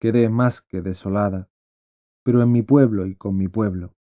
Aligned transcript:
Quedé 0.00 0.28
más 0.28 0.62
que 0.62 0.82
desolada, 0.82 1.48
pero 2.24 2.42
en 2.42 2.52
mi 2.52 2.62
pueblo 2.62 3.06
y 3.06 3.14
con 3.14 3.36
mi 3.36 3.48
pueblo. 3.48 3.94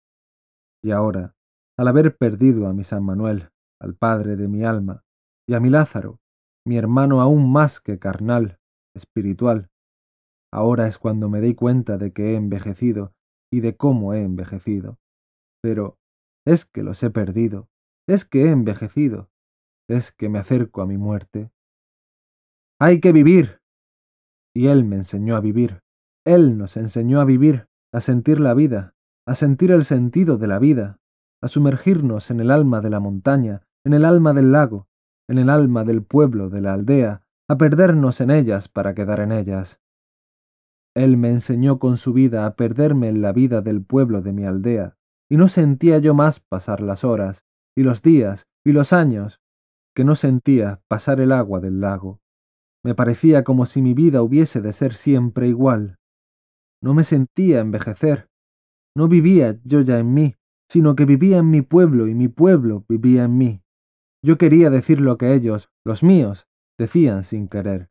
Y 0.84 0.92
ahora, 0.92 1.36
al 1.78 1.88
haber 1.88 2.18
perdido 2.18 2.68
a 2.68 2.74
mi 2.74 2.84
San 2.84 3.04
Manuel, 3.04 3.50
al 3.80 3.96
padre 3.96 4.36
de 4.36 4.48
mi 4.48 4.64
alma, 4.64 5.04
y 5.48 5.54
a 5.54 5.60
mi 5.60 5.70
Lázaro, 5.70 6.20
mi 6.66 6.78
hermano 6.78 7.22
aún 7.22 7.52
más 7.52 7.82
que 7.82 8.00
carnal, 8.00 8.60
espiritual, 8.96 9.70
ahora 10.52 10.88
es 10.88 10.98
cuando 10.98 11.30
me 11.30 11.42
doy 11.42 11.56
cuenta 11.56 11.98
de 11.98 12.14
que 12.14 12.32
he 12.32 12.36
envejecido 12.36 13.14
y 13.52 13.62
de 13.62 13.76
cómo 13.76 14.14
he 14.14 14.23
envejecido. 14.23 15.00
Pero 15.62 15.98
es 16.46 16.66
que 16.66 16.84
los 16.84 17.02
he 17.04 17.10
perdido, 17.10 17.70
es 18.08 18.26
que 18.26 18.46
he 18.46 18.52
envejecido, 18.52 19.30
es 19.90 20.12
que 20.12 20.30
me 20.30 20.40
acerco 20.40 20.82
a 20.82 20.86
mi 20.86 20.98
muerte. 20.98 21.52
Hay 22.80 23.00
que 23.00 23.12
vivir. 23.12 23.62
Y 24.54 24.68
Él 24.68 24.84
me 24.84 24.98
enseñó 24.98 25.36
a 25.36 25.40
vivir. 25.40 25.82
Él 26.26 26.58
nos 26.58 26.78
enseñó 26.78 27.20
a 27.20 27.26
vivir, 27.26 27.68
a 27.92 28.02
sentir 28.02 28.40
la 28.40 28.54
vida, 28.54 28.94
a 29.26 29.36
sentir 29.36 29.72
el 29.72 29.84
sentido 29.84 30.38
de 30.38 30.48
la 30.48 30.60
vida, 30.60 31.00
a 31.42 31.48
sumergirnos 31.48 32.32
en 32.32 32.40
el 32.40 32.52
alma 32.52 32.82
de 32.82 32.90
la 32.90 33.00
montaña, 33.00 33.64
en 33.86 33.94
el 33.94 34.06
alma 34.06 34.34
del 34.34 34.52
lago, 34.52 34.88
en 35.28 35.38
el 35.38 35.50
alma 35.50 35.84
del 35.84 36.04
pueblo, 36.04 36.50
de 36.50 36.62
la 36.62 36.73
aldea, 36.73 37.23
a 37.50 37.58
perdernos 37.58 38.22
en 38.22 38.32
ellas 38.32 38.70
para 38.70 38.94
quedar 38.94 39.20
en 39.20 39.32
ellas. 39.32 39.80
Él 40.95 41.17
me 41.17 41.30
enseñó 41.30 41.80
con 41.80 41.98
su 41.98 42.14
vida 42.14 42.45
a 42.45 42.56
perderme 42.56 43.10
en 43.10 43.22
la 43.22 43.34
vida 43.34 43.62
del 43.62 43.84
pueblo 43.84 44.22
de 44.22 44.32
mi 44.32 44.45
aldea, 44.45 44.95
y 45.30 45.38
no 45.38 45.48
sentía 45.48 45.98
yo 45.98 46.14
más 46.14 46.40
pasar 46.40 46.82
las 46.82 47.04
horas, 47.04 47.44
y 47.76 47.84
los 47.84 48.02
días, 48.02 48.45
y 48.64 48.72
los 48.72 48.94
años, 48.94 49.42
que 49.95 50.04
no 50.04 50.16
sentía 50.16 50.82
pasar 50.88 51.20
el 51.20 51.32
agua 51.32 51.60
del 51.60 51.82
lago. 51.82 52.22
Me 52.84 52.95
parecía 52.95 53.44
como 53.44 53.66
si 53.66 53.81
mi 53.81 53.94
vida 53.94 54.22
hubiese 54.22 54.62
de 54.62 54.73
ser 54.73 54.95
siempre 54.95 55.48
igual. 55.48 55.98
No 56.81 56.94
me 56.94 57.06
sentía 57.06 57.62
envejecer. 57.62 58.28
No 58.95 59.08
vivía 59.08 59.58
yo 59.64 59.81
ya 59.81 60.00
en 60.00 60.14
mí, 60.14 60.36
sino 60.70 60.95
que 60.95 61.06
vivía 61.06 61.38
en 61.38 61.50
mi 61.50 61.61
pueblo 61.61 62.08
y 62.08 62.14
mi 62.14 62.28
pueblo 62.28 62.84
vivía 62.89 63.23
en 63.23 63.38
mí. 63.38 63.61
Yo 64.23 64.38
quería 64.38 64.70
decir 64.70 65.00
lo 65.00 65.17
que 65.17 65.34
ellos, 65.34 65.70
los 65.86 66.04
míos, 66.04 66.45
decían 66.78 67.23
sin 67.23 67.48
querer. 67.48 67.89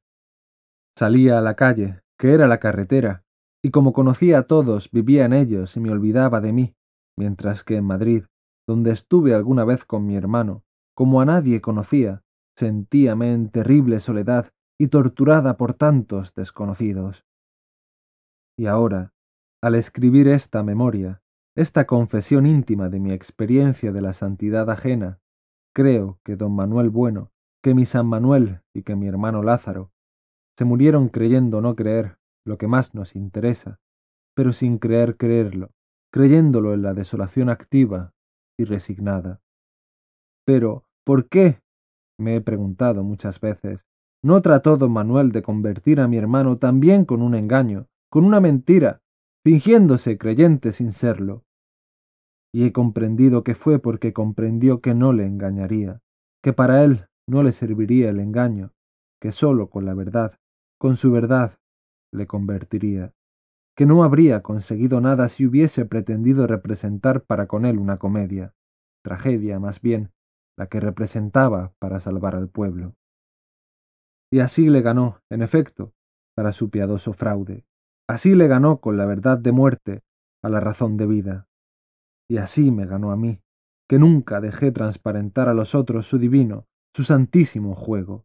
Salía 0.97 1.39
a 1.39 1.41
la 1.41 1.55
calle, 1.55 2.01
que 2.19 2.33
era 2.33 2.47
la 2.47 2.59
carretera, 2.59 3.25
y 3.65 3.71
como 3.71 3.93
conocía 3.93 4.39
a 4.39 4.43
todos, 4.43 4.91
vivía 4.91 5.25
en 5.25 5.33
ellos 5.33 5.77
y 5.77 5.81
me 5.81 5.91
olvidaba 5.91 6.41
de 6.41 6.53
mí, 6.53 6.75
mientras 7.19 7.65
que 7.65 7.77
en 7.77 7.85
Madrid, 7.85 8.25
donde 8.69 8.93
estuve 8.93 9.35
alguna 9.35 9.65
vez 9.65 9.85
con 9.85 10.07
mi 10.07 10.17
hermano, 10.17 10.65
como 10.95 11.21
a 11.21 11.25
nadie 11.25 11.61
conocía, 11.61 12.23
sentíame 12.57 13.33
en 13.33 13.51
terrible 13.51 14.01
soledad 14.01 14.53
y 14.83 14.89
torturada 14.89 15.57
por 15.57 15.75
tantos 15.75 16.35
desconocidos. 16.35 17.25
Y 18.59 18.67
ahora, 18.67 19.13
al 19.63 19.77
escribir 19.77 20.27
esta 20.27 20.65
memoria, 20.65 21.23
esta 21.55 21.87
confesión 21.87 22.47
íntima 22.47 22.89
de 22.89 22.99
mi 22.99 23.13
experiencia 23.13 23.93
de 23.93 24.01
la 24.01 24.13
santidad 24.13 24.69
ajena, 24.69 25.21
creo 25.73 26.19
que 26.25 26.35
don 26.35 26.57
Manuel 26.57 26.91
Bueno, 26.91 27.31
que 27.63 27.75
mi 27.75 27.87
San 27.87 28.07
Manuel 28.07 28.63
y 28.75 28.83
que 28.83 28.97
mi 28.97 29.07
hermano 29.07 29.45
Lázaro 29.45 29.93
se 30.59 30.65
murieron 30.65 31.11
creyendo 31.11 31.61
no 31.61 31.77
creer 31.77 32.19
lo 32.45 32.59
que 32.59 32.67
más 32.67 32.93
nos 32.93 33.15
interesa, 33.15 33.79
pero 34.35 34.53
sin 34.53 34.79
creer 34.79 35.17
creerlo, 35.17 35.71
creyéndolo 36.13 36.75
en 36.75 36.83
la 36.83 36.93
desolación 36.93 37.51
activa 37.51 38.15
y 38.59 38.65
resignada. 38.65 39.41
Pero, 40.45 40.87
¿por 41.05 41.29
qué? 41.29 41.61
me 42.19 42.35
he 42.35 42.41
preguntado 42.41 43.05
muchas 43.05 43.39
veces. 43.39 43.92
¿No 44.25 44.41
trató 44.41 44.77
don 44.77 44.93
Manuel 44.93 45.33
de 45.33 45.43
convertir 45.43 45.99
a 45.99 46.07
mi 46.07 46.17
hermano 46.17 46.57
también 46.59 47.05
con 47.05 47.23
un 47.23 47.35
engaño, 47.35 47.89
con 48.09 48.25
una 48.25 48.41
mentira, 48.41 49.01
fingiéndose 49.45 50.17
creyente 50.17 50.71
sin 50.71 50.93
serlo? 50.93 51.43
Y 52.55 52.65
he 52.65 52.73
comprendido 52.73 53.43
que 53.43 53.57
fue 53.57 53.81
porque 53.81 54.13
comprendió 54.13 54.81
que 54.81 54.95
no 54.95 55.13
le 55.13 55.27
engañaría, 55.27 56.01
que 56.41 56.53
para 56.53 56.85
él 56.85 57.07
no 57.27 57.43
le 57.43 57.53
serviría 57.53 58.11
el 58.11 58.21
engaño, 58.21 58.73
que 59.21 59.33
sólo 59.33 59.71
con 59.71 59.87
la 59.87 59.95
verdad, 59.95 60.39
con 60.79 60.97
su 60.97 61.11
verdad, 61.11 61.59
le 62.13 62.29
convertiría, 62.29 63.13
que 63.77 63.87
no 63.87 64.05
habría 64.05 64.43
conseguido 64.43 65.01
nada 65.01 65.29
si 65.29 65.47
hubiese 65.47 65.85
pretendido 65.85 66.47
representar 66.47 67.23
para 67.23 67.49
con 67.49 67.65
él 67.65 67.79
una 67.79 67.97
comedia, 67.97 68.55
tragedia 69.03 69.59
más 69.59 69.81
bien, 69.81 70.11
la 70.57 70.67
que 70.67 70.79
representaba 70.79 71.73
para 71.81 71.99
salvar 71.99 72.37
al 72.37 72.49
pueblo. 72.49 72.95
Y 74.33 74.41
así 74.41 74.71
le 74.71 74.81
ganó, 74.81 75.21
en 75.29 75.43
efecto, 75.43 75.93
para 76.35 76.53
su 76.53 76.71
piadoso 76.71 77.13
fraude. 77.13 77.67
Así 78.09 78.35
le 78.35 78.49
ganó 78.49 78.81
con 78.81 78.97
la 78.97 79.05
verdad 79.05 79.37
de 79.37 79.53
muerte 79.53 80.03
a 80.43 80.49
la 80.49 80.59
razón 80.59 80.97
de 80.97 81.07
vida. 81.07 81.49
Y 82.31 82.39
así 82.39 82.71
me 82.71 82.87
ganó 82.87 83.13
a 83.13 83.17
mí, 83.17 83.43
que 83.91 83.99
nunca 83.99 84.41
dejé 84.41 84.73
transparentar 84.73 85.51
a 85.51 85.55
los 85.55 85.75
otros 85.75 86.07
su 86.07 86.19
divino, 86.19 86.67
su 86.95 87.05
santísimo 87.05 87.75
juego. 87.75 88.25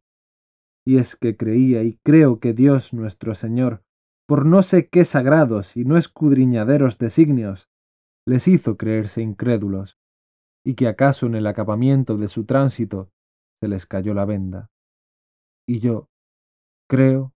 Y 0.85 0.97
es 0.97 1.17
que 1.17 1.35
creía 1.35 1.83
y 1.83 1.99
creo 2.05 2.39
que 2.39 2.53
Dios 2.53 2.93
nuestro 2.93 3.35
Señor, 3.35 3.83
por 4.25 4.45
no 4.45 4.63
sé 4.63 4.87
qué 4.87 5.03
sagrados 5.03 5.75
y 5.75 5.83
no 5.83 5.97
escudriñaderos 5.97 6.97
designios, 6.97 7.67
les 8.25 8.47
hizo 8.47 8.77
creerse 8.77 9.21
incrédulos, 9.21 9.97
y 10.65 10.75
que 10.75 10.87
acaso 10.87 11.25
en 11.25 11.35
el 11.35 11.47
acabamiento 11.47 12.17
de 12.17 12.29
su 12.29 12.45
tránsito 12.45 13.11
se 13.59 13.67
les 13.67 13.85
cayó 13.85 14.13
la 14.13 14.23
venda. 14.23 14.69
Y 15.67 15.79
yo 15.81 16.09
creo 16.87 17.33